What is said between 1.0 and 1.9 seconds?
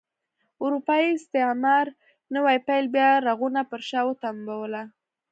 استعمار